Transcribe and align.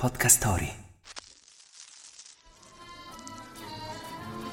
Podcast 0.00 0.38
Story. 0.38 0.74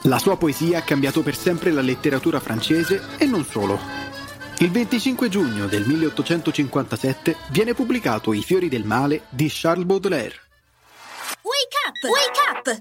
La 0.01 0.19
sua 0.19 0.35
poesia 0.35 0.79
ha 0.79 0.81
cambiato 0.81 1.23
per 1.23 1.37
sempre 1.37 1.71
la 1.71 1.79
letteratura 1.79 2.41
francese 2.41 3.01
e 3.17 3.25
non 3.25 3.45
solo. 3.45 3.79
Il 4.57 4.71
25 4.71 5.29
giugno 5.29 5.67
del 5.67 5.87
1857 5.87 7.37
viene 7.51 7.73
pubblicato 7.73 8.33
I 8.33 8.43
fiori 8.43 8.67
del 8.67 8.83
male 8.83 9.27
di 9.29 9.49
Charles 9.49 9.85
Baudelaire. 9.85 10.35
Wake 11.43 11.77
up! 11.87 12.03
Wake 12.11 12.39
up! 12.51 12.77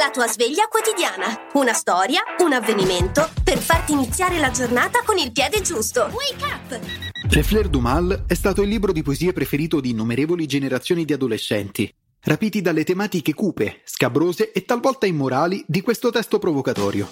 La 0.00 0.10
tua 0.10 0.26
sveglia 0.26 0.66
quotidiana. 0.66 1.48
Una 1.52 1.74
storia, 1.74 2.22
un 2.38 2.54
avvenimento 2.54 3.30
per 3.44 3.58
farti 3.58 3.92
iniziare 3.92 4.38
la 4.38 4.50
giornata 4.50 5.02
con 5.04 5.16
il 5.16 5.30
piede 5.30 5.60
giusto. 5.60 6.10
Wake 6.12 6.44
up! 6.44 7.17
Le 7.30 7.42
Fleurs 7.42 7.68
du 7.68 7.80
Mal 7.80 8.24
è 8.26 8.32
stato 8.32 8.62
il 8.62 8.70
libro 8.70 8.90
di 8.90 9.02
poesie 9.02 9.34
preferito 9.34 9.80
di 9.80 9.90
innumerevoli 9.90 10.46
generazioni 10.46 11.04
di 11.04 11.12
adolescenti, 11.12 11.92
rapiti 12.22 12.62
dalle 12.62 12.84
tematiche 12.84 13.34
cupe, 13.34 13.82
scabrose 13.84 14.50
e 14.50 14.64
talvolta 14.64 15.04
immorali 15.04 15.62
di 15.66 15.82
questo 15.82 16.10
testo 16.10 16.38
provocatorio. 16.38 17.06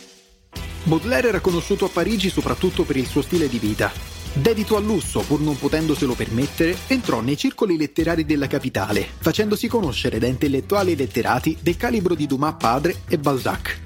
Baudelaire 0.85 1.29
era 1.29 1.41
conosciuto 1.41 1.85
a 1.85 1.91
Parigi 1.91 2.31
soprattutto 2.31 2.85
per 2.85 2.97
il 2.97 3.07
suo 3.07 3.21
stile 3.21 3.47
di 3.47 3.59
vita. 3.59 3.93
Dedito 4.33 4.77
al 4.77 4.85
lusso, 4.85 5.21
pur 5.21 5.41
non 5.41 5.59
potendoselo 5.59 6.15
permettere, 6.15 6.75
entrò 6.87 7.21
nei 7.21 7.37
circoli 7.37 7.77
letterari 7.77 8.25
della 8.25 8.47
capitale, 8.47 9.07
facendosi 9.19 9.69
conoscere 9.69 10.19
da 10.19 10.27
intellettuali 10.27 10.93
e 10.93 10.97
letterati 10.97 11.59
del 11.61 11.77
calibro 11.77 12.15
di 12.15 12.27
Dumas 12.27 12.55
padre 12.59 13.03
e 13.07 13.19
Balzac. 13.19 13.86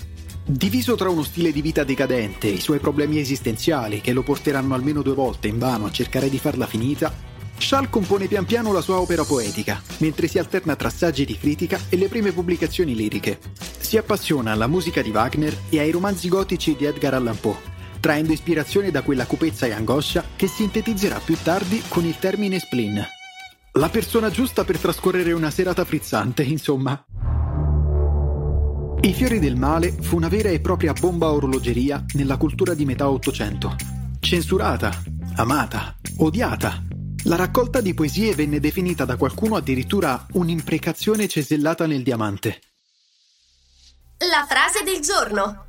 Diviso 0.51 0.97
tra 0.97 1.09
uno 1.09 1.23
stile 1.23 1.53
di 1.53 1.63
vita 1.63 1.85
decadente 1.85 2.49
e 2.49 2.55
i 2.55 2.61
suoi 2.61 2.81
problemi 2.81 3.21
esistenziali 3.21 4.01
che 4.01 4.13
lo 4.13 4.25
porteranno 4.25 4.75
almeno 4.75 5.01
due 5.01 5.15
volte 5.15 5.47
in 5.47 5.59
vano 5.59 5.87
a 5.87 5.93
cercare 5.93 6.29
di 6.29 6.41
farla 6.41 6.67
finita, 6.67 7.15
Charles 7.57 7.89
compone 7.89 8.27
pian 8.27 8.45
piano 8.45 8.73
la 8.73 8.81
sua 8.81 8.99
opera 8.99 9.23
poetica, 9.23 9.81
mentre 9.99 10.27
si 10.27 10.41
alterna 10.41 10.75
tra 10.75 10.91
saggi 10.91 11.25
di 11.25 11.39
critica 11.39 11.79
e 11.89 11.97
le 11.97 12.09
prime 12.09 12.33
pubblicazioni 12.33 12.97
liriche. 12.97 13.39
Si 13.79 13.97
appassiona 13.97 14.51
alla 14.51 14.67
musica 14.67 15.03
di 15.03 15.11
Wagner 15.11 15.57
e 15.69 15.79
ai 15.79 15.93
romanzi 15.93 16.29
gotici 16.29 16.75
di 16.75 16.85
Edgar 16.85 17.15
Allan 17.15 17.39
Poe, 17.39 17.57
traendo 18.01 18.33
ispirazione 18.33 18.91
da 18.91 19.03
quella 19.03 19.27
cupezza 19.27 19.67
e 19.67 19.71
angoscia 19.71 20.25
che 20.35 20.49
sintetizzerà 20.49 21.21
più 21.21 21.37
tardi 21.41 21.81
con 21.87 22.05
il 22.05 22.19
termine 22.19 22.59
spleen. 22.59 23.07
La 23.75 23.89
persona 23.89 24.31
giusta 24.31 24.65
per 24.65 24.79
trascorrere 24.79 25.31
una 25.31 25.53
serata 25.53 25.85
frizzante, 25.85 26.43
insomma. 26.43 27.05
I 29.03 29.15
fiori 29.15 29.39
del 29.39 29.57
male 29.57 29.93
fu 29.93 30.17
una 30.17 30.29
vera 30.29 30.51
e 30.51 30.61
propria 30.61 30.93
bomba 30.93 31.31
orologeria 31.31 32.05
nella 32.13 32.37
cultura 32.37 32.75
di 32.75 32.85
metà 32.85 33.09
Ottocento. 33.09 33.75
Censurata, 34.21 34.91
amata, 35.37 35.97
odiata. 36.19 36.83
La 37.25 37.37
raccolta 37.37 37.81
di 37.81 37.95
poesie 37.95 38.35
venne 38.35 38.61
definita 38.61 39.07
da 39.07 39.17
qualcuno 39.17 39.57
addirittura 39.57 40.27
un'imprecazione 40.33 41.29
cesellata 41.29 41.87
nel 41.87 42.03
diamante. 42.03 42.61
La 44.19 44.45
frase 44.47 44.85
del 44.85 45.01
giorno. 45.01 45.65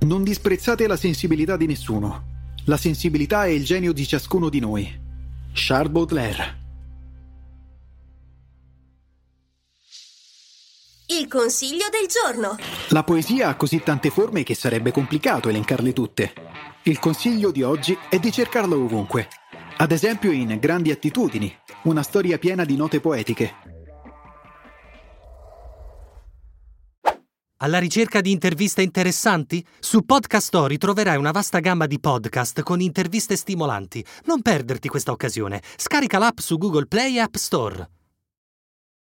Non 0.00 0.24
disprezzate 0.24 0.88
la 0.88 0.96
sensibilità 0.96 1.56
di 1.56 1.66
nessuno. 1.66 2.32
La 2.64 2.76
sensibilità 2.76 3.44
è 3.44 3.50
il 3.50 3.64
genio 3.64 3.92
di 3.92 4.04
ciascuno 4.04 4.48
di 4.48 4.58
noi. 4.58 5.02
Charles 5.52 5.92
Baudelaire. 5.92 6.62
Il 11.06 11.28
consiglio 11.28 11.84
del 11.90 12.08
giorno. 12.08 12.56
La 12.88 13.04
poesia 13.04 13.48
ha 13.48 13.56
così 13.56 13.82
tante 13.82 14.08
forme 14.08 14.42
che 14.42 14.54
sarebbe 14.54 14.90
complicato 14.90 15.50
elencarle 15.50 15.92
tutte. 15.92 16.32
Il 16.84 16.98
consiglio 16.98 17.50
di 17.50 17.62
oggi 17.62 17.94
è 18.08 18.18
di 18.18 18.32
cercarla 18.32 18.74
ovunque. 18.74 19.28
Ad 19.76 19.92
esempio 19.92 20.30
in 20.30 20.56
Grandi 20.58 20.90
attitudini, 20.90 21.54
una 21.82 22.02
storia 22.02 22.38
piena 22.38 22.64
di 22.64 22.76
note 22.76 23.00
poetiche. 23.00 23.54
Alla 27.58 27.78
ricerca 27.78 28.22
di 28.22 28.30
interviste 28.30 28.80
interessanti? 28.80 29.62
Su 29.80 30.06
Podcast 30.06 30.46
Story 30.46 30.78
troverai 30.78 31.18
una 31.18 31.32
vasta 31.32 31.58
gamma 31.58 31.86
di 31.86 32.00
podcast 32.00 32.62
con 32.62 32.80
interviste 32.80 33.36
stimolanti. 33.36 34.02
Non 34.24 34.40
perderti 34.40 34.88
questa 34.88 35.12
occasione. 35.12 35.60
Scarica 35.76 36.16
l'app 36.16 36.38
su 36.38 36.56
Google 36.56 36.86
Play 36.86 37.16
e 37.16 37.20
App 37.20 37.34
Store. 37.34 37.88